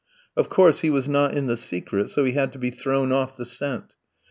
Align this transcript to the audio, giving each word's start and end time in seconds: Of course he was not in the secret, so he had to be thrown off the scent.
Of 0.35 0.49
course 0.49 0.79
he 0.79 0.89
was 0.89 1.07
not 1.07 1.35
in 1.35 1.45
the 1.45 1.55
secret, 1.55 2.09
so 2.09 2.23
he 2.25 2.31
had 2.31 2.51
to 2.53 2.57
be 2.57 2.71
thrown 2.71 3.11
off 3.11 3.37
the 3.37 3.45
scent. 3.45 3.93